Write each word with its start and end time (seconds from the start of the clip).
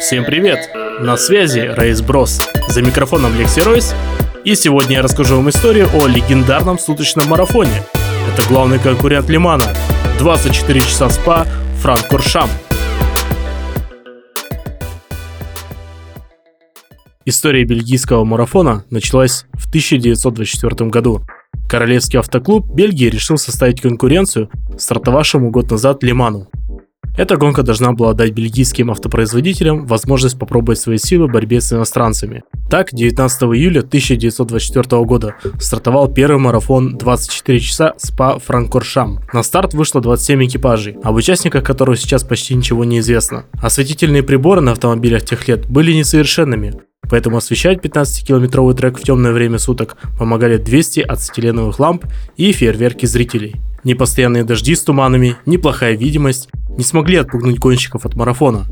Всем 0.00 0.24
привет! 0.24 0.70
На 1.00 1.18
связи 1.18 1.60
Рейс 1.76 2.00
Брос. 2.00 2.40
За 2.68 2.80
микрофоном 2.80 3.36
Лекси 3.36 3.60
Ройс. 3.60 3.94
И 4.46 4.54
сегодня 4.54 4.96
я 4.96 5.02
расскажу 5.02 5.36
вам 5.36 5.50
историю 5.50 5.90
о 5.92 6.06
легендарном 6.06 6.78
суточном 6.78 7.28
марафоне. 7.28 7.82
Это 8.32 8.48
главный 8.48 8.78
конкурент 8.78 9.28
Лимана. 9.28 9.66
24 10.18 10.80
часа 10.80 11.10
спа 11.10 11.46
Франкфуршам. 11.82 12.48
История 17.26 17.64
бельгийского 17.64 18.24
марафона 18.24 18.86
началась 18.88 19.44
в 19.52 19.68
1924 19.68 20.88
году. 20.88 21.20
Королевский 21.68 22.18
автоклуб 22.18 22.66
Бельгии 22.74 23.10
решил 23.10 23.36
составить 23.36 23.82
конкуренцию 23.82 24.50
стартовавшему 24.78 25.50
год 25.50 25.70
назад 25.70 26.02
Лиману. 26.02 26.48
Эта 27.20 27.36
гонка 27.36 27.62
должна 27.62 27.92
была 27.92 28.14
дать 28.14 28.32
бельгийским 28.32 28.90
автопроизводителям 28.90 29.84
возможность 29.84 30.38
попробовать 30.38 30.78
свои 30.78 30.96
силы 30.96 31.26
в 31.28 31.30
борьбе 31.30 31.60
с 31.60 31.70
иностранцами. 31.70 32.44
Так, 32.70 32.94
19 32.94 33.42
июля 33.42 33.80
1924 33.80 35.04
года 35.04 35.34
стартовал 35.60 36.08
первый 36.08 36.38
марафон 36.38 36.96
24 36.96 37.60
часа 37.60 37.92
СПА 37.98 38.38
Франкоршам. 38.38 39.20
На 39.34 39.42
старт 39.42 39.74
вышло 39.74 40.00
27 40.00 40.46
экипажей, 40.46 40.96
об 41.02 41.14
участниках 41.14 41.62
которых 41.62 41.98
сейчас 41.98 42.24
почти 42.24 42.54
ничего 42.54 42.86
не 42.86 43.00
известно. 43.00 43.44
Осветительные 43.60 44.22
приборы 44.22 44.62
на 44.62 44.72
автомобилях 44.72 45.22
тех 45.22 45.46
лет 45.46 45.68
были 45.68 45.92
несовершенными, 45.92 46.80
Поэтому 47.10 47.38
освещать 47.38 47.84
15-километровый 47.84 48.74
трек 48.74 48.98
в 48.98 49.02
темное 49.02 49.32
время 49.32 49.58
суток 49.58 49.96
помогали 50.18 50.56
200 50.56 51.00
ацетиленовых 51.00 51.78
ламп 51.80 52.06
и 52.36 52.52
фейерверки 52.52 53.06
зрителей. 53.06 53.56
Ни 53.82 53.94
постоянные 53.94 54.44
дожди 54.44 54.74
с 54.74 54.84
туманами, 54.84 55.36
ни 55.44 55.56
плохая 55.56 55.96
видимость 55.96 56.48
не 56.76 56.84
смогли 56.84 57.16
отпугнуть 57.16 57.58
гонщиков 57.58 58.06
от 58.06 58.14
марафона. 58.14 58.66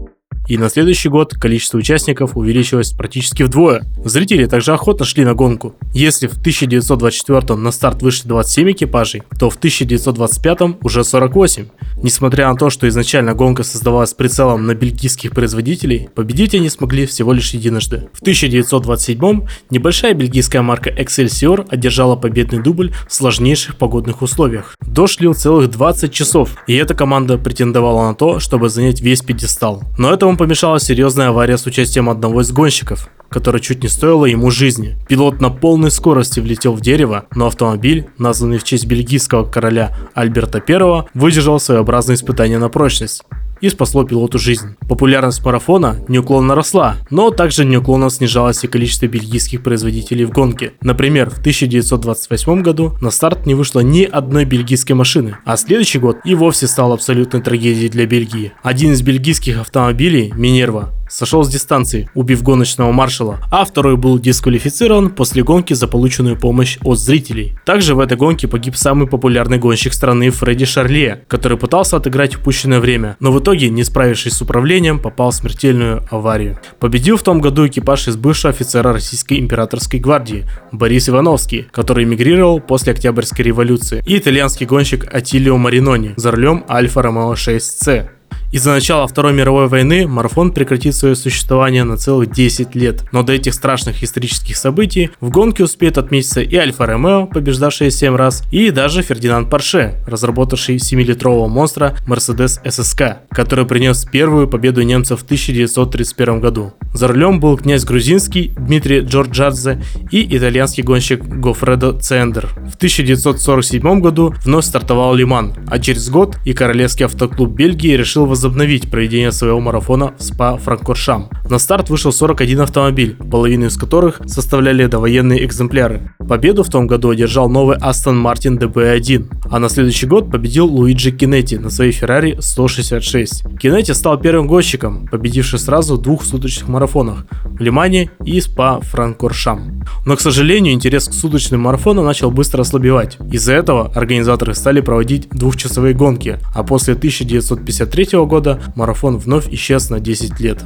И 0.48 0.56
на 0.56 0.70
следующий 0.70 1.10
год 1.10 1.34
количество 1.34 1.76
участников 1.76 2.34
увеличилось 2.34 2.92
практически 2.92 3.42
вдвое. 3.42 3.82
Зрители 4.02 4.46
также 4.46 4.72
охотно 4.72 5.04
шли 5.04 5.24
на 5.24 5.34
гонку. 5.34 5.74
Если 5.92 6.26
в 6.26 6.38
1924 6.38 7.54
на 7.58 7.70
старт 7.70 8.00
вышли 8.00 8.28
27 8.28 8.72
экипажей, 8.72 9.22
то 9.38 9.50
в 9.50 9.56
1925 9.56 10.82
уже 10.82 11.04
48. 11.04 11.66
Несмотря 12.02 12.48
на 12.48 12.56
то, 12.56 12.70
что 12.70 12.88
изначально 12.88 13.34
гонка 13.34 13.62
создавалась 13.62 14.14
прицелом 14.14 14.66
на 14.66 14.74
бельгийских 14.74 15.32
производителей, 15.32 16.08
победить 16.14 16.54
они 16.54 16.70
смогли 16.70 17.04
всего 17.04 17.34
лишь 17.34 17.50
единожды. 17.50 18.08
В 18.14 18.22
1927 18.22 19.46
небольшая 19.68 20.14
бельгийская 20.14 20.62
марка 20.62 20.88
Excelsior 20.88 21.66
одержала 21.68 22.16
победный 22.16 22.62
дубль 22.62 22.92
в 23.06 23.12
сложнейших 23.12 23.76
погодных 23.76 24.22
условиях. 24.22 24.76
Дождь 24.80 25.20
лил 25.20 25.34
целых 25.34 25.70
20 25.70 26.10
часов, 26.10 26.56
и 26.66 26.74
эта 26.74 26.94
команда 26.94 27.36
претендовала 27.36 28.08
на 28.08 28.14
то, 28.14 28.38
чтобы 28.38 28.70
занять 28.70 29.02
весь 29.02 29.20
пьедестал. 29.20 29.82
Но 29.98 30.12
этому 30.12 30.37
помешала 30.38 30.80
серьезная 30.80 31.28
авария 31.28 31.58
с 31.58 31.66
участием 31.66 32.08
одного 32.08 32.40
из 32.40 32.50
гонщиков, 32.52 33.10
которая 33.28 33.60
чуть 33.60 33.82
не 33.82 33.88
стоила 33.88 34.24
ему 34.24 34.50
жизни. 34.50 34.96
Пилот 35.08 35.40
на 35.40 35.50
полной 35.50 35.90
скорости 35.90 36.40
влетел 36.40 36.72
в 36.72 36.80
дерево, 36.80 37.26
но 37.34 37.48
автомобиль, 37.48 38.08
названный 38.16 38.58
в 38.58 38.64
честь 38.64 38.86
бельгийского 38.86 39.44
короля 39.44 39.94
Альберта 40.14 40.62
I, 40.66 41.04
выдержал 41.12 41.60
своеобразное 41.60 42.14
испытание 42.14 42.58
на 42.58 42.70
прочность 42.70 43.22
и 43.60 43.68
спасло 43.68 44.04
пилоту 44.04 44.38
жизнь. 44.38 44.76
Популярность 44.88 45.44
марафона 45.44 45.96
неуклонно 46.08 46.54
росла, 46.54 46.96
но 47.10 47.30
также 47.30 47.64
неуклонно 47.64 48.10
снижалось 48.10 48.64
и 48.64 48.68
количество 48.68 49.06
бельгийских 49.06 49.62
производителей 49.62 50.24
в 50.24 50.30
гонке. 50.30 50.72
Например, 50.80 51.30
в 51.30 51.38
1928 51.38 52.62
году 52.62 52.96
на 53.00 53.10
старт 53.10 53.46
не 53.46 53.54
вышло 53.54 53.80
ни 53.80 54.04
одной 54.04 54.44
бельгийской 54.44 54.96
машины, 54.96 55.36
а 55.44 55.56
следующий 55.56 55.98
год 55.98 56.18
и 56.24 56.34
вовсе 56.34 56.66
стал 56.66 56.92
абсолютной 56.92 57.40
трагедией 57.40 57.88
для 57.88 58.06
Бельгии. 58.06 58.52
Один 58.62 58.92
из 58.92 59.02
бельгийских 59.02 59.58
автомобилей, 59.58 60.32
Минерва, 60.36 60.90
сошел 61.08 61.44
с 61.44 61.48
дистанции, 61.48 62.08
убив 62.14 62.42
гоночного 62.42 62.92
маршала, 62.92 63.40
а 63.50 63.64
второй 63.64 63.96
был 63.96 64.18
дисквалифицирован 64.18 65.10
после 65.10 65.42
гонки 65.42 65.74
за 65.74 65.88
полученную 65.88 66.38
помощь 66.38 66.78
от 66.82 66.98
зрителей. 66.98 67.56
Также 67.64 67.94
в 67.94 68.00
этой 68.00 68.16
гонке 68.16 68.48
погиб 68.48 68.76
самый 68.76 69.08
популярный 69.08 69.58
гонщик 69.58 69.92
страны 69.92 70.30
Фредди 70.30 70.64
Шарле, 70.64 71.24
который 71.28 71.58
пытался 71.58 71.96
отыграть 71.96 72.36
упущенное 72.36 72.80
время, 72.80 73.16
но 73.20 73.32
в 73.32 73.40
итоге, 73.40 73.68
не 73.70 73.84
справившись 73.84 74.34
с 74.34 74.42
управлением, 74.42 75.00
попал 75.00 75.30
в 75.30 75.34
смертельную 75.34 76.06
аварию. 76.10 76.58
Победил 76.78 77.16
в 77.16 77.22
том 77.22 77.40
году 77.40 77.66
экипаж 77.66 78.08
из 78.08 78.16
бывшего 78.16 78.50
офицера 78.52 78.92
Российской 78.92 79.38
императорской 79.38 80.00
гвардии 80.00 80.46
Борис 80.72 81.08
Ивановский, 81.08 81.66
который 81.72 82.04
эмигрировал 82.04 82.60
после 82.60 82.92
Октябрьской 82.92 83.44
революции, 83.44 84.02
и 84.06 84.18
итальянский 84.18 84.66
гонщик 84.66 85.12
Атилио 85.12 85.56
Маринони 85.56 86.14
за 86.16 86.30
рулем 86.30 86.64
Альфа 86.68 87.02
Ромео 87.02 87.34
6C. 87.34 88.17
Из-за 88.50 88.70
начала 88.70 89.06
Второй 89.06 89.34
мировой 89.34 89.68
войны 89.68 90.06
марафон 90.06 90.52
прекратит 90.52 90.94
свое 90.94 91.14
существование 91.14 91.84
на 91.84 91.98
целых 91.98 92.30
10 92.30 92.74
лет. 92.74 93.04
Но 93.12 93.22
до 93.22 93.34
этих 93.34 93.52
страшных 93.52 94.02
исторических 94.02 94.56
событий 94.56 95.10
в 95.20 95.28
гонке 95.28 95.64
успеет 95.64 95.98
отметиться 95.98 96.40
и 96.40 96.56
Альфа 96.56 96.86
Ромео, 96.86 97.26
побеждавшая 97.26 97.90
7 97.90 98.16
раз, 98.16 98.42
и 98.50 98.70
даже 98.70 99.02
Фердинанд 99.02 99.50
Порше, 99.50 99.96
разработавший 100.06 100.76
7-литрового 100.76 101.46
монстра 101.48 101.94
Mercedes 102.06 102.62
SSK, 102.64 103.18
который 103.28 103.66
принес 103.66 104.06
первую 104.06 104.48
победу 104.48 104.80
немцев 104.80 105.20
в 105.20 105.24
1931 105.24 106.40
году. 106.40 106.72
За 106.98 107.06
рулем 107.06 107.38
был 107.38 107.56
князь 107.56 107.84
грузинский 107.84 108.50
Дмитрий 108.58 109.02
Джорджадзе 109.02 109.80
и 110.10 110.36
итальянский 110.36 110.82
гонщик 110.82 111.22
Гофредо 111.24 111.92
Цендер. 111.92 112.48
В 112.68 112.74
1947 112.74 114.00
году 114.00 114.34
вновь 114.44 114.64
стартовал 114.64 115.14
Лиман, 115.14 115.54
а 115.68 115.78
через 115.78 116.10
год 116.10 116.38
и 116.44 116.52
Королевский 116.52 117.04
автоклуб 117.04 117.50
Бельгии 117.50 117.96
решил 117.96 118.26
возобновить 118.26 118.90
проведение 118.90 119.30
своего 119.30 119.60
марафона 119.60 120.12
в 120.18 120.22
СПА 120.24 120.56
Франкфуршам. 120.56 121.30
На 121.48 121.60
старт 121.60 121.88
вышел 121.88 122.10
41 122.10 122.62
автомобиль, 122.62 123.14
половину 123.14 123.66
из 123.66 123.76
которых 123.76 124.20
составляли 124.26 124.86
довоенные 124.86 125.44
экземпляры. 125.44 126.12
Победу 126.28 126.64
в 126.64 126.68
том 126.68 126.88
году 126.88 127.10
одержал 127.10 127.48
новый 127.48 127.78
Aston 127.78 128.20
Martin 128.20 128.58
DB1, 128.58 129.48
а 129.52 129.60
на 129.60 129.68
следующий 129.68 130.06
год 130.06 130.32
победил 130.32 130.66
Луиджи 130.66 131.12
Кинетти 131.12 131.58
на 131.58 131.70
своей 131.70 131.92
Ferrari 131.92 132.42
166. 132.42 133.44
Кинетти 133.58 133.94
стал 133.94 134.18
первым 134.18 134.48
гонщиком, 134.48 135.06
победивший 135.06 135.60
сразу 135.60 135.96
двух 135.96 136.24
суточных 136.24 136.68
марафонах 136.88 137.26
в 137.44 137.60
Лимане 137.60 138.10
и 138.24 138.40
СПА 138.40 138.80
Франкфуршам. 138.80 139.84
Но, 140.06 140.16
к 140.16 140.20
сожалению, 140.20 140.74
интерес 140.74 141.08
к 141.08 141.12
суточным 141.12 141.62
марафонам 141.62 142.04
начал 142.04 142.30
быстро 142.30 142.62
ослабевать. 142.62 143.18
Из-за 143.32 143.52
этого 143.52 143.92
организаторы 143.94 144.54
стали 144.54 144.80
проводить 144.80 145.28
двухчасовые 145.30 145.94
гонки, 145.94 146.38
а 146.54 146.62
после 146.62 146.94
1953 146.94 148.18
года 148.26 148.60
марафон 148.74 149.18
вновь 149.18 149.48
исчез 149.52 149.90
на 149.90 150.00
10 150.00 150.40
лет. 150.40 150.64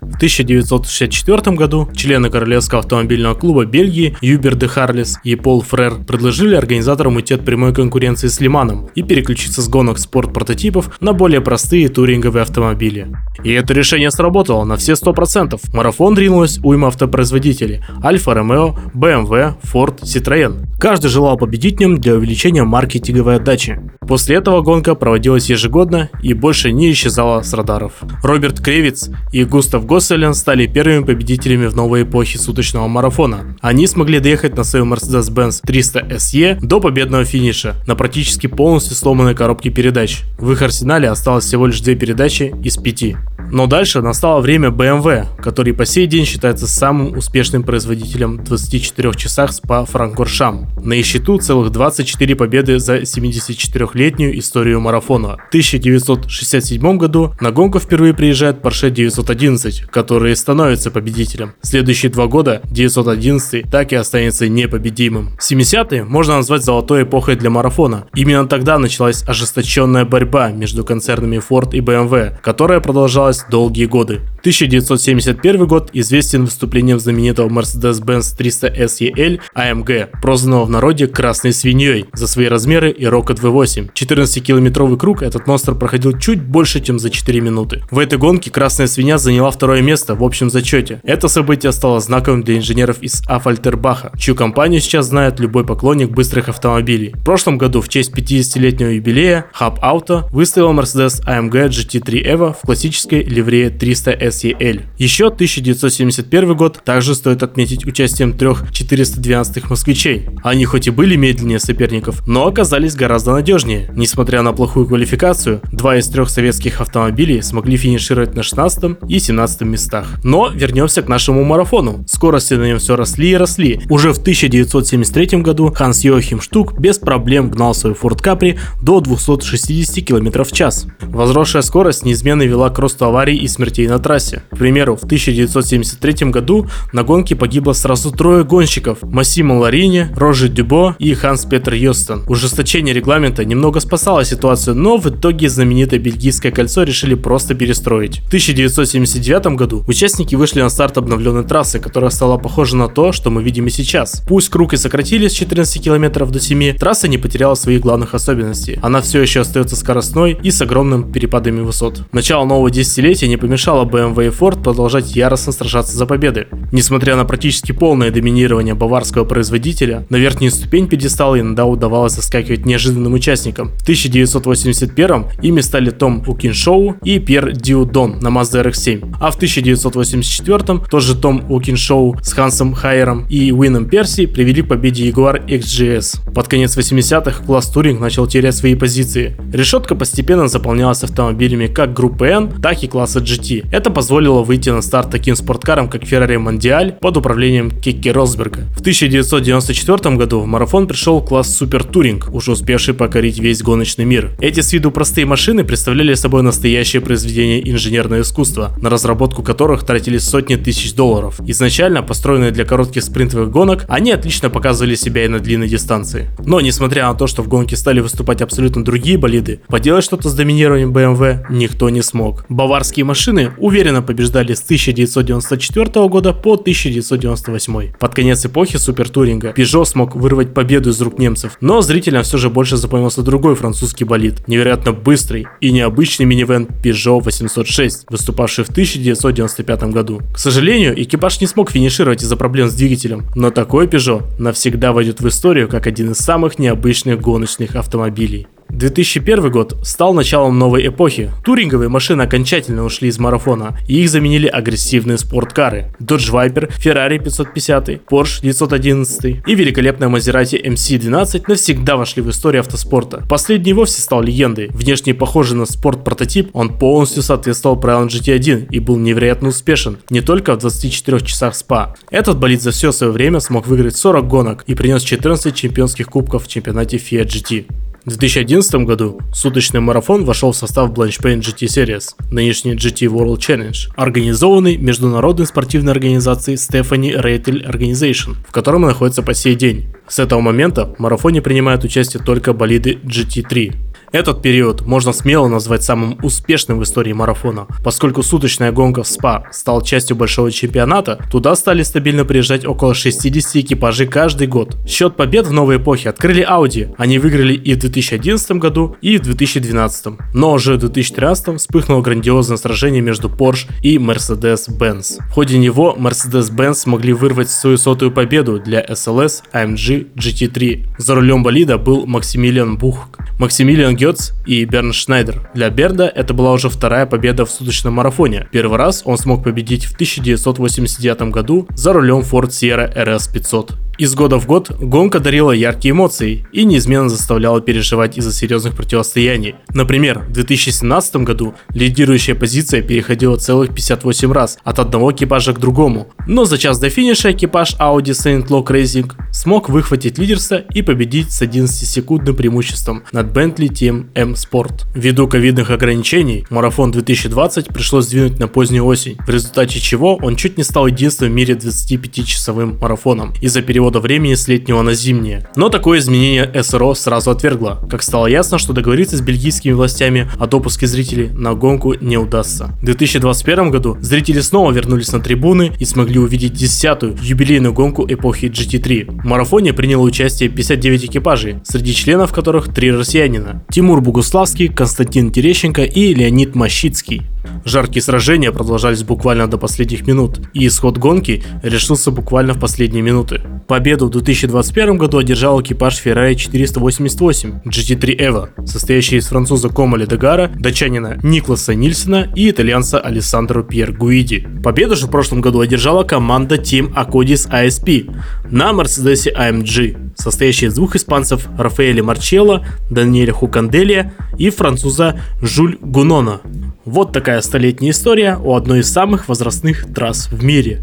В 0.00 0.16
1964 0.16 1.56
году 1.56 1.88
члены 1.94 2.30
Королевского 2.30 2.80
автомобильного 2.80 3.34
клуба 3.34 3.64
Бельгии 3.64 4.16
Юбер 4.20 4.56
де 4.56 4.66
Харлис 4.66 5.18
и 5.24 5.36
Пол 5.36 5.62
Фрер 5.62 6.04
предложили 6.04 6.56
организаторам 6.56 7.16
уйти 7.16 7.34
от 7.34 7.44
прямой 7.44 7.72
конкуренции 7.72 8.28
с 8.28 8.40
Лиманом 8.40 8.88
и 8.94 9.02
переключиться 9.02 9.62
с 9.62 9.68
гонок 9.68 9.98
спорт-прототипов 9.98 10.98
на 11.00 11.12
более 11.12 11.40
простые 11.40 11.88
туринговые 11.88 12.42
автомобили. 12.42 13.08
И 13.44 13.52
это 13.52 13.72
решение 13.74 14.10
сработало 14.10 14.64
на 14.64 14.76
все 14.76 14.92
100%. 14.92 15.58
Марафон 15.72 16.16
ринулось 16.16 16.58
уйма 16.62 16.88
автопроизводителей– 16.88 17.82
Альфа 18.04 18.34
Ромео, 18.34 18.76
BMW, 18.94 19.54
Ford, 19.62 20.02
Citroën. 20.02 20.66
Каждый 20.78 21.08
желал 21.08 21.36
победить 21.36 21.76
в 21.76 21.80
нем 21.80 22.00
для 22.00 22.14
увеличения 22.14 22.64
маркетинговой 22.64 23.36
отдачи. 23.36 23.78
После 24.00 24.36
этого 24.36 24.62
гонка 24.62 24.94
проводилась 24.94 25.50
ежегодно 25.50 26.08
и 26.22 26.32
больше 26.32 26.72
не 26.72 26.90
исчезала 26.90 27.42
с 27.42 27.52
радаров. 27.52 27.92
Роберт 28.22 28.60
Кревиц 28.60 29.10
и 29.30 29.44
Густав 29.44 29.86
Госселен 29.86 30.34
стали 30.34 30.66
первыми 30.66 31.04
победителями 31.04 31.66
в 31.66 31.76
новой 31.76 32.02
эпохе 32.02 32.38
суточного 32.38 32.88
марафона. 32.88 33.56
Они 33.60 33.86
смогли 33.86 34.18
доехать 34.18 34.56
на 34.56 34.64
своем 34.64 34.92
Mercedes-Benz 34.92 35.60
300 35.64 36.00
SE 36.16 36.58
до 36.60 36.80
победного 36.80 37.24
финиша 37.24 37.76
на 37.86 37.94
практически 37.94 38.46
полностью 38.46 38.96
сломанной 38.96 39.34
коробке 39.34 39.70
передач. 39.70 40.22
В 40.38 40.50
их 40.50 40.62
арсенале 40.62 41.08
осталось 41.08 41.44
всего 41.44 41.66
лишь 41.66 41.80
две 41.80 41.94
передачи 41.94 42.54
из 42.64 42.78
пяти. 42.78 43.16
Но 43.52 43.66
дальше 43.66 44.00
настало 44.00 44.40
время 44.40 44.68
BMW, 44.68 45.26
который 45.40 45.74
по 45.74 45.84
сей 45.84 46.06
день 46.06 46.24
считается 46.24 46.66
самым 46.66 47.16
успешным 47.18 47.62
производителем 47.62 48.38
в 48.38 48.44
24 48.44 49.12
часах 49.14 49.50
по 49.62 49.84
Франкфуршам. 49.84 50.68
На 50.82 50.94
их 50.94 51.06
счету 51.06 51.38
целых 51.38 51.70
24 51.70 52.36
победы 52.36 52.78
за 52.78 52.98
74-летнюю 52.98 54.38
историю 54.38 54.80
марафона. 54.80 55.36
В 55.46 55.48
1967 55.48 56.96
году 56.96 57.34
на 57.40 57.50
гонку 57.50 57.80
впервые 57.80 58.14
приезжает 58.14 58.60
Porsche 58.60 58.90
911, 58.90 59.82
который 59.90 60.36
становится 60.36 60.90
победителем. 60.90 61.54
Следующие 61.62 62.12
два 62.12 62.26
года 62.26 62.62
911 62.70 63.68
так 63.70 63.92
и 63.92 63.96
останется 63.96 64.48
непобедимым. 64.48 65.36
70-е 65.40 66.04
можно 66.04 66.36
назвать 66.36 66.64
золотой 66.64 67.02
эпохой 67.02 67.36
для 67.36 67.50
марафона. 67.50 68.06
Именно 68.14 68.46
тогда 68.46 68.78
началась 68.78 69.24
ожесточенная 69.26 70.04
борьба 70.04 70.50
между 70.50 70.84
концернами 70.84 71.36
Ford 71.36 71.70
и 71.72 71.80
BMW, 71.80 72.36
которая 72.42 72.80
продолжалась 72.80 73.09
долгие 73.50 73.86
годы. 73.86 74.20
1971 74.40 75.66
год 75.66 75.90
известен 75.92 76.46
выступлением 76.46 76.98
знаменитого 76.98 77.48
Mercedes-Benz 77.48 78.36
300 78.36 78.68
SEL 78.68 79.40
AMG, 79.54 80.08
прозванного 80.22 80.64
в 80.64 80.70
народе 80.70 81.06
«красной 81.06 81.52
свиньей» 81.52 82.06
за 82.14 82.26
свои 82.26 82.46
размеры 82.46 82.90
и 82.90 83.04
Rocket 83.04 83.40
V8. 83.40 83.92
14-километровый 83.92 84.98
круг 84.98 85.22
этот 85.22 85.46
монстр 85.46 85.74
проходил 85.74 86.16
чуть 86.18 86.42
больше, 86.42 86.80
чем 86.80 86.98
за 86.98 87.10
4 87.10 87.40
минуты. 87.40 87.82
В 87.90 87.98
этой 87.98 88.18
гонке 88.18 88.50
«красная 88.50 88.86
свинья» 88.86 89.18
заняла 89.18 89.50
второе 89.50 89.82
место 89.82 90.14
в 90.14 90.24
общем 90.24 90.48
зачете. 90.48 91.00
Это 91.02 91.28
событие 91.28 91.72
стало 91.72 92.00
знаковым 92.00 92.42
для 92.42 92.56
инженеров 92.56 93.02
из 93.02 93.22
Афальтербаха, 93.26 94.12
чью 94.18 94.34
компанию 94.34 94.80
сейчас 94.80 95.06
знает 95.06 95.38
любой 95.38 95.66
поклонник 95.66 96.10
быстрых 96.10 96.48
автомобилей. 96.48 97.12
В 97.14 97.24
прошлом 97.24 97.58
году 97.58 97.82
в 97.82 97.90
честь 97.90 98.12
50-летнего 98.12 98.88
юбилея 98.88 99.46
Hub 99.58 99.78
Auto 99.82 100.24
выставил 100.30 100.72
Mercedes 100.72 101.22
AMG 101.26 101.68
GT3 101.68 102.24
Evo 102.24 102.56
в 102.62 102.66
классической 103.00 103.22
ливрее 103.22 103.70
300 103.70 104.12
SEL. 104.12 104.82
Еще 104.98 105.26
1971 105.28 106.56
год 106.56 106.80
также 106.84 107.14
стоит 107.14 107.42
отметить 107.42 107.86
участием 107.86 108.32
трех 108.32 108.64
412 108.72 109.70
москвичей. 109.70 110.28
Они 110.42 110.64
хоть 110.64 110.86
и 110.86 110.90
были 110.90 111.16
медленнее 111.16 111.58
соперников, 111.58 112.26
но 112.26 112.46
оказались 112.46 112.94
гораздо 112.94 113.32
надежнее. 113.32 113.90
Несмотря 113.94 114.42
на 114.42 114.52
плохую 114.52 114.86
квалификацию, 114.86 115.60
два 115.72 115.96
из 115.96 116.08
трех 116.08 116.30
советских 116.30 116.80
автомобилей 116.80 117.42
смогли 117.42 117.76
финишировать 117.76 118.34
на 118.34 118.42
16 118.42 118.98
и 119.08 119.18
17 119.18 119.62
местах. 119.62 120.06
Но 120.24 120.50
вернемся 120.54 121.02
к 121.02 121.08
нашему 121.08 121.44
марафону. 121.44 122.04
Скорости 122.06 122.54
на 122.54 122.64
нем 122.64 122.78
все 122.78 122.96
росли 122.96 123.30
и 123.30 123.36
росли. 123.36 123.80
Уже 123.88 124.12
в 124.12 124.18
1973 124.18 125.40
году 125.40 125.72
Ханс 125.72 126.04
Йохим 126.04 126.40
Штук 126.40 126.78
без 126.78 126.98
проблем 126.98 127.50
гнал 127.50 127.74
свой 127.74 127.94
Ford 127.94 128.22
Capri 128.22 128.58
до 128.82 129.00
260 129.00 130.04
км 130.04 130.44
в 130.44 130.52
час. 130.52 130.86
Возросшая 131.00 131.62
скорость 131.62 132.04
неизменно 132.04 132.42
вела 132.42 132.70
к 132.70 132.78
росту 132.78 132.89
аварий 133.00 133.36
и 133.36 133.48
смертей 133.48 133.86
на 133.88 133.98
трассе. 133.98 134.42
К 134.50 134.56
примеру, 134.56 134.96
в 134.96 135.04
1973 135.04 136.30
году 136.30 136.66
на 136.92 137.02
гонке 137.02 137.36
погибло 137.36 137.72
сразу 137.72 138.10
трое 138.10 138.44
гонщиков– 138.44 138.98
Массимо 139.02 139.54
Ларини, 139.54 140.08
Рожи 140.16 140.48
Дюбо 140.48 140.96
и 140.98 141.12
Ханс 141.14 141.44
Петер 141.44 141.74
Йостон. 141.74 142.24
Ужесточение 142.26 142.94
регламента 142.94 143.44
немного 143.44 143.80
спасало 143.80 144.24
ситуацию, 144.24 144.76
но 144.76 144.96
в 144.96 145.06
итоге 145.06 145.48
знаменитое 145.48 145.98
бельгийское 145.98 146.52
кольцо 146.52 146.82
решили 146.82 147.14
просто 147.14 147.54
перестроить. 147.54 148.20
В 148.20 148.26
1979 148.28 149.56
году 149.56 149.84
участники 149.86 150.34
вышли 150.34 150.60
на 150.60 150.68
старт 150.70 150.98
обновленной 150.98 151.44
трассы, 151.44 151.78
которая 151.78 152.10
стала 152.10 152.38
похожа 152.38 152.76
на 152.76 152.88
то, 152.88 153.12
что 153.12 153.30
мы 153.30 153.42
видим 153.42 153.66
и 153.66 153.70
сейчас. 153.70 154.22
Пусть 154.26 154.48
круг 154.48 154.72
и 154.72 154.76
сократили 154.76 155.28
с 155.28 155.32
14 155.32 155.82
км 155.82 156.26
до 156.26 156.40
7, 156.40 156.76
трасса 156.76 157.08
не 157.08 157.18
потеряла 157.18 157.54
своих 157.54 157.80
главных 157.80 158.14
особенностей. 158.14 158.78
Она 158.82 159.00
все 159.00 159.20
еще 159.20 159.40
остается 159.40 159.76
скоростной 159.76 160.38
и 160.42 160.50
с 160.50 160.60
огромным 160.62 161.12
перепадами 161.12 161.60
высот. 161.60 162.02
Начало 162.12 162.44
нового 162.44 162.70
десятилетия 162.80 163.28
не 163.28 163.36
помешало 163.36 163.84
BMW 163.84 164.28
и 164.28 164.30
Ford 164.30 164.62
продолжать 164.62 165.14
яростно 165.14 165.52
сражаться 165.52 165.96
за 165.96 166.06
победы. 166.06 166.46
Несмотря 166.72 167.14
на 167.14 167.24
практически 167.24 167.72
полное 167.72 168.10
доминирование 168.10 168.74
баварского 168.74 169.24
производителя, 169.24 170.06
на 170.08 170.16
верхнюю 170.16 170.50
ступень 170.50 170.88
пьедестала 170.88 171.38
иногда 171.38 171.66
удавалось 171.66 172.14
заскакивать 172.14 172.64
неожиданным 172.64 173.12
участникам. 173.12 173.72
В 173.78 173.82
1981 173.82 175.26
ими 175.42 175.60
стали 175.60 175.90
Том 175.90 176.24
Укиншоу 176.26 176.96
и 177.04 177.18
Пьер 177.18 177.52
Диудон 177.52 178.18
на 178.20 178.28
Mazda 178.28 178.64
RX-7, 178.64 179.16
а 179.20 179.30
в 179.30 179.36
1984 179.36 180.80
тоже 180.90 181.16
Том 181.16 181.50
Укиншоу 181.50 182.16
с 182.22 182.32
Хансом 182.32 182.72
Хайером 182.72 183.26
и 183.28 183.52
Уином 183.52 183.88
Перси 183.88 184.24
привели 184.26 184.62
к 184.62 184.68
победе 184.68 185.10
Jaguar 185.10 185.46
XGS. 185.46 186.32
Под 186.32 186.48
конец 186.48 186.76
80-х 186.78 187.44
класс 187.44 187.68
Туринг 187.68 188.00
начал 188.00 188.26
терять 188.26 188.56
свои 188.56 188.74
позиции. 188.74 189.36
Решетка 189.52 189.94
постепенно 189.94 190.48
заполнялась 190.48 191.02
автомобилями 191.02 191.66
как 191.66 191.92
группы 191.92 192.26
N, 192.26 192.60
так 192.62 192.69
и 192.70 192.86
класса 192.86 193.20
GT. 193.20 193.66
Это 193.72 193.90
позволило 193.90 194.42
выйти 194.42 194.70
на 194.70 194.82
старт 194.82 195.10
таким 195.10 195.36
спорткарам, 195.36 195.88
как 195.88 196.04
Ferrari 196.04 196.36
Mondial 196.36 196.98
под 196.98 197.16
управлением 197.16 197.70
Кикки 197.70 198.08
Росберга. 198.08 198.60
В 198.76 198.80
1994 198.80 200.16
году 200.16 200.40
в 200.40 200.46
марафон 200.46 200.86
пришел 200.86 201.20
класс 201.20 201.54
Супер 201.54 201.84
Туринг, 201.84 202.32
уже 202.32 202.52
успевший 202.52 202.94
покорить 202.94 203.38
весь 203.38 203.62
гоночный 203.62 204.04
мир. 204.04 204.30
Эти 204.40 204.60
с 204.60 204.72
виду 204.72 204.90
простые 204.90 205.26
машины 205.26 205.64
представляли 205.64 206.14
собой 206.14 206.42
настоящее 206.42 207.02
произведение 207.02 207.68
инженерного 207.70 208.20
искусства, 208.20 208.72
на 208.80 208.88
разработку 208.90 209.42
которых 209.42 209.84
тратили 209.84 210.18
сотни 210.18 210.56
тысяч 210.56 210.94
долларов. 210.94 211.40
Изначально 211.46 212.02
построенные 212.02 212.50
для 212.50 212.64
коротких 212.64 213.02
спринтовых 213.02 213.50
гонок, 213.50 213.84
они 213.88 214.12
отлично 214.12 214.50
показывали 214.50 214.94
себя 214.94 215.24
и 215.24 215.28
на 215.28 215.40
длинной 215.40 215.68
дистанции. 215.68 216.30
Но 216.38 216.60
несмотря 216.60 217.08
на 217.08 217.14
то, 217.14 217.26
что 217.26 217.42
в 217.42 217.48
гонке 217.48 217.76
стали 217.76 218.00
выступать 218.00 218.42
абсолютно 218.42 218.84
другие 218.84 219.18
болиды, 219.18 219.60
поделать 219.66 220.04
что-то 220.04 220.28
с 220.28 220.34
доминированием 220.34 220.92
BMW 220.92 221.46
никто 221.50 221.90
не 221.90 222.02
смог. 222.02 222.44
Баварские 222.60 223.06
машины 223.06 223.52
уверенно 223.56 224.02
побеждали 224.02 224.52
с 224.52 224.60
1994 224.60 226.08
года 226.08 226.34
по 226.34 226.56
1998. 226.56 227.94
Под 227.98 228.14
конец 228.14 228.44
эпохи 228.44 228.76
супертуринга 228.76 229.54
Peugeot 229.56 229.86
смог 229.86 230.14
вырвать 230.14 230.52
победу 230.52 230.90
из 230.90 231.00
рук 231.00 231.18
немцев, 231.18 231.56
но 231.62 231.80
зрителям 231.80 232.22
все 232.22 232.36
же 232.36 232.50
больше 232.50 232.76
запомнился 232.76 233.22
другой 233.22 233.54
французский 233.54 234.04
болид, 234.04 234.46
невероятно 234.46 234.92
быстрый 234.92 235.46
и 235.62 235.72
необычный 235.72 236.26
минивэн 236.26 236.68
Peugeot 236.84 237.22
806, 237.22 238.04
выступавший 238.10 238.64
в 238.64 238.68
1995 238.68 239.84
году. 239.84 240.20
К 240.34 240.38
сожалению, 240.38 241.02
экипаж 241.02 241.40
не 241.40 241.46
смог 241.46 241.70
финишировать 241.70 242.22
из-за 242.22 242.36
проблем 242.36 242.68
с 242.68 242.74
двигателем, 242.74 243.24
но 243.34 243.50
такой 243.50 243.86
Peugeot 243.86 244.38
навсегда 244.38 244.92
войдет 244.92 245.22
в 245.22 245.28
историю 245.28 245.66
как 245.66 245.86
один 245.86 246.10
из 246.10 246.18
самых 246.18 246.58
необычных 246.58 247.22
гоночных 247.22 247.74
автомобилей. 247.74 248.48
2001 248.72 249.50
год 249.50 249.76
стал 249.82 250.14
началом 250.14 250.58
новой 250.58 250.86
эпохи. 250.86 251.30
Туринговые 251.44 251.88
машины 251.88 252.22
окончательно 252.22 252.84
ушли 252.84 253.08
из 253.08 253.18
марафона, 253.18 253.78
и 253.86 254.02
их 254.02 254.08
заменили 254.08 254.46
агрессивные 254.46 255.18
спорткары. 255.18 255.92
Dodge 256.00 256.32
Viper, 256.32 256.72
Ferrari 256.78 257.22
550, 257.22 257.88
Porsche 258.08 258.42
911 258.42 259.42
и 259.46 259.54
великолепная 259.54 260.08
Maserati 260.08 260.62
MC12 260.64 261.44
навсегда 261.48 261.96
вошли 261.96 262.22
в 262.22 262.30
историю 262.30 262.60
автоспорта. 262.60 263.22
Последний 263.28 263.72
вовсе 263.72 264.00
стал 264.00 264.22
легендой. 264.22 264.68
Внешне 264.68 265.14
похожий 265.14 265.56
на 265.56 265.66
спорт-прототип, 265.66 266.50
он 266.52 266.76
полностью 266.78 267.22
соответствовал 267.22 267.76
правилам 267.76 268.08
GT1 268.08 268.68
и 268.70 268.78
был 268.78 268.96
невероятно 268.96 269.48
успешен, 269.48 269.98
не 270.10 270.20
только 270.20 270.54
в 270.54 270.58
24 270.58 271.20
часах 271.20 271.54
СПА. 271.54 271.94
Этот 272.10 272.38
болид 272.38 272.62
за 272.62 272.70
все 272.70 272.92
свое 272.92 273.12
время 273.12 273.40
смог 273.40 273.66
выиграть 273.66 273.96
40 273.96 274.28
гонок 274.28 274.64
и 274.66 274.74
принес 274.74 275.02
14 275.02 275.54
чемпионских 275.54 276.06
кубков 276.06 276.44
в 276.44 276.48
чемпионате 276.48 276.96
Fiat 276.96 277.26
GT. 277.26 277.66
В 278.06 278.16
2011 278.16 278.86
году 278.86 279.20
суточный 279.30 279.80
марафон 279.80 280.24
вошел 280.24 280.52
в 280.52 280.56
состав 280.56 280.90
Blanchpain 280.90 281.40
GT 281.40 281.66
Series, 281.66 282.14
нынешний 282.30 282.72
GT 282.72 283.08
World 283.08 283.36
Challenge, 283.36 283.76
организованный 283.94 284.78
международной 284.78 285.46
спортивной 285.46 285.92
организацией 285.92 286.56
Stephanie 286.56 287.22
Reitel 287.22 287.62
Organization, 287.70 288.36
в 288.48 288.52
котором 288.52 288.82
находится 288.82 289.22
по 289.22 289.34
сей 289.34 289.54
день. 289.54 289.88
С 290.08 290.18
этого 290.18 290.40
момента 290.40 290.86
в 290.86 290.98
марафоне 290.98 291.42
принимают 291.42 291.84
участие 291.84 292.22
только 292.22 292.54
болиды 292.54 292.98
GT3, 293.04 293.89
этот 294.12 294.42
период 294.42 294.82
можно 294.82 295.12
смело 295.12 295.46
назвать 295.46 295.84
самым 295.84 296.18
успешным 296.22 296.80
в 296.80 296.82
истории 296.82 297.12
марафона, 297.12 297.66
поскольку 297.84 298.22
суточная 298.22 298.72
гонка 298.72 299.04
в 299.04 299.06
СПА 299.06 299.44
стала 299.52 299.84
частью 299.84 300.16
большого 300.16 300.50
чемпионата, 300.50 301.24
туда 301.30 301.54
стали 301.54 301.82
стабильно 301.84 302.24
приезжать 302.24 302.66
около 302.66 302.92
60 302.94 303.56
экипажей 303.56 304.08
каждый 304.08 304.48
год. 304.48 304.76
Счет 304.86 305.16
побед 305.16 305.46
в 305.46 305.52
новой 305.52 305.76
эпохе 305.76 306.10
открыли 306.10 306.44
Audi, 306.44 306.92
они 306.98 307.18
выиграли 307.18 307.54
и 307.54 307.74
в 307.74 307.78
2011 307.78 308.52
году, 308.52 308.96
и 309.00 309.16
в 309.18 309.22
2012. 309.22 310.14
Но 310.34 310.52
уже 310.54 310.74
в 310.74 310.78
2013 310.78 311.58
вспыхнуло 311.58 312.02
грандиозное 312.02 312.56
сражение 312.56 313.02
между 313.02 313.28
Porsche 313.28 313.68
и 313.82 313.96
Mercedes-Benz. 313.98 315.20
В 315.28 315.32
ходе 315.32 315.56
него 315.58 315.96
Mercedes-Benz 315.96 316.74
смогли 316.74 317.12
вырвать 317.12 317.50
свою 317.50 317.76
сотую 317.76 318.10
победу 318.10 318.58
для 318.58 318.84
SLS 318.84 319.42
AMG 319.52 320.08
GT3. 320.14 320.86
За 320.98 321.14
рулем 321.14 321.42
болида 321.44 321.78
был 321.78 322.06
Максимилиан 322.06 322.76
Бух. 322.76 323.08
Максимилиан 323.38 323.96
Гетц 324.00 324.30
и 324.46 324.64
Берн 324.64 324.94
Шнайдер. 324.94 325.50
Для 325.52 325.68
Берда 325.68 326.08
это 326.08 326.32
была 326.32 326.52
уже 326.52 326.70
вторая 326.70 327.04
победа 327.04 327.44
в 327.44 327.50
суточном 327.50 327.92
марафоне. 327.94 328.48
Первый 328.50 328.78
раз 328.78 329.02
он 329.04 329.18
смог 329.18 329.44
победить 329.44 329.84
в 329.84 329.92
1989 329.92 331.30
году 331.30 331.68
за 331.74 331.92
рулем 331.92 332.20
Ford 332.20 332.48
Sierra 332.48 332.90
RS 332.96 333.30
500. 333.30 333.89
Из 334.00 334.14
года 334.14 334.38
в 334.38 334.46
год 334.46 334.70
гонка 334.80 335.20
дарила 335.20 335.52
яркие 335.52 335.92
эмоции 335.92 336.46
и 336.52 336.64
неизменно 336.64 337.10
заставляла 337.10 337.60
переживать 337.60 338.16
из-за 338.16 338.32
серьезных 338.32 338.74
противостояний. 338.74 339.56
Например, 339.74 340.20
в 340.20 340.32
2017 340.32 341.16
году 341.16 341.54
лидирующая 341.74 342.34
позиция 342.34 342.80
переходила 342.80 343.36
целых 343.36 343.74
58 343.74 344.32
раз 344.32 344.58
от 344.64 344.78
одного 344.78 345.12
экипажа 345.12 345.52
к 345.52 345.60
другому. 345.60 346.08
Но 346.26 346.46
за 346.46 346.56
час 346.56 346.78
до 346.78 346.88
финиша 346.88 347.32
экипаж 347.32 347.74
Audi 347.78 348.12
St. 348.12 348.46
Lock 348.46 348.68
Racing 348.68 349.12
смог 349.32 349.68
выхватить 349.68 350.16
лидерство 350.16 350.54
и 350.72 350.80
победить 350.80 351.30
с 351.30 351.42
11-секундным 351.42 352.34
преимуществом 352.34 353.02
над 353.12 353.36
Bentley 353.36 353.68
Team 353.68 354.06
M 354.14 354.32
Sport. 354.32 354.86
Ввиду 354.94 355.28
ковидных 355.28 355.68
ограничений, 355.68 356.46
марафон 356.48 356.90
2020 356.90 357.68
пришлось 357.68 358.06
сдвинуть 358.06 358.38
на 358.38 358.48
позднюю 358.48 358.86
осень, 358.86 359.18
в 359.26 359.28
результате 359.28 359.78
чего 359.78 360.16
он 360.16 360.36
чуть 360.36 360.56
не 360.56 360.64
стал 360.64 360.86
единственным 360.86 361.34
в 361.34 361.36
мире 361.36 361.52
25-часовым 361.52 362.78
марафоном 362.80 363.34
из-за 363.42 363.60
перевода 363.60 363.89
перехода 363.90 364.00
времени 364.00 364.34
с 364.34 364.48
летнего 364.48 364.82
на 364.82 364.94
зимнее. 364.94 365.46
Но 365.56 365.68
такое 365.68 365.98
изменение 365.98 366.50
СРО 366.62 366.94
сразу 366.94 367.30
отвергло, 367.30 367.80
как 367.90 368.02
стало 368.02 368.26
ясно, 368.28 368.58
что 368.58 368.72
договориться 368.72 369.16
с 369.16 369.20
бельгийскими 369.20 369.72
властями 369.72 370.28
о 370.38 370.46
допуске 370.46 370.86
зрителей 370.86 371.28
на 371.30 371.54
гонку 371.54 371.94
не 372.00 372.16
удастся. 372.16 372.70
В 372.80 372.84
2021 372.84 373.70
году 373.70 373.96
зрители 374.00 374.40
снова 374.40 374.70
вернулись 374.72 375.12
на 375.12 375.20
трибуны 375.20 375.72
и 375.80 375.84
смогли 375.84 376.18
увидеть 376.18 376.52
десятую 376.52 377.16
юбилейную 377.20 377.72
гонку 377.72 378.06
эпохи 378.08 378.46
GT3. 378.46 379.22
В 379.22 379.24
марафоне 379.24 379.72
приняло 379.72 380.02
участие 380.02 380.48
59 380.48 381.06
экипажей, 381.06 381.56
среди 381.64 381.92
членов 381.92 382.32
которых 382.32 382.72
три 382.72 382.92
россиянина. 382.92 383.62
Тимур 383.70 384.00
Бугуславский, 384.00 384.68
Константин 384.68 385.32
Терещенко 385.32 385.82
и 385.82 386.14
Леонид 386.14 386.54
Мащицкий. 386.54 387.22
Жаркие 387.64 388.02
сражения 388.02 388.52
продолжались 388.52 389.02
буквально 389.02 389.46
до 389.46 389.58
последних 389.58 390.06
минут, 390.06 390.40
и 390.54 390.66
исход 390.66 390.98
гонки 390.98 391.42
решился 391.62 392.10
буквально 392.10 392.54
в 392.54 392.60
последние 392.60 393.02
минуты. 393.02 393.40
Победу 393.68 394.06
в 394.06 394.10
2021 394.10 394.98
году 394.98 395.18
одержал 395.18 395.60
экипаж 395.60 396.04
Ferrari 396.04 396.34
488 396.34 397.60
GT3 397.64 398.18
Evo, 398.18 398.66
состоящий 398.66 399.16
из 399.16 399.26
француза 399.26 399.68
Комаля 399.68 400.06
Дегара, 400.06 400.50
датчанина 400.54 401.18
Никласа 401.22 401.74
Нильсена 401.74 402.32
и 402.34 402.50
итальянца 402.50 402.98
Алессандро 402.98 403.62
Пьер 403.62 403.92
Гуиди. 403.92 404.46
Победу 404.62 404.96
же 404.96 405.06
в 405.06 405.10
прошлом 405.10 405.40
году 405.40 405.60
одержала 405.60 406.04
команда 406.04 406.56
Team 406.56 406.92
Acodis 406.94 407.50
ASP 407.50 408.14
на 408.50 408.70
Mercedes 408.72 409.32
AMG, 409.32 410.09
состоящая 410.20 410.66
из 410.66 410.74
двух 410.74 410.96
испанцев 410.96 411.48
Рафаэля 411.58 412.02
Марчелло, 412.02 412.64
Даниэля 412.90 413.32
Хуканделия 413.32 414.12
и 414.38 414.50
француза 414.50 415.20
Жюль 415.40 415.78
Гунона. 415.80 416.40
Вот 416.84 417.12
такая 417.12 417.40
столетняя 417.40 417.90
история 417.90 418.36
о 418.36 418.56
одной 418.56 418.80
из 418.80 418.92
самых 418.92 419.28
возрастных 419.28 419.92
трасс 419.92 420.28
в 420.30 420.44
мире. 420.44 420.82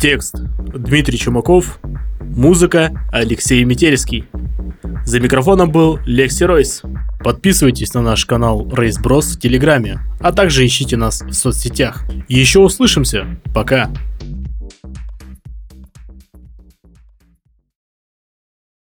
Текст 0.00 0.36
Дмитрий 0.74 1.18
Чумаков, 1.18 1.78
музыка 2.20 3.02
Алексей 3.10 3.64
Метельский. 3.64 4.26
За 5.04 5.20
микрофоном 5.20 5.70
был 5.70 5.98
Лекси 6.04 6.44
Ройс. 6.44 6.82
Подписывайтесь 7.20 7.94
на 7.94 8.02
наш 8.02 8.26
канал 8.26 8.66
Race 8.66 9.02
Bros 9.02 9.36
в 9.36 9.40
Телеграме, 9.40 10.00
а 10.20 10.32
также 10.32 10.66
ищите 10.66 10.96
нас 10.96 11.22
в 11.22 11.32
соцсетях. 11.32 12.04
Еще 12.28 12.58
услышимся. 12.60 13.26
Пока. 13.54 13.90